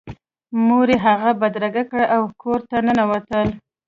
[0.65, 3.47] مور یې هغه بدرګه کړ او کور ته ننوتل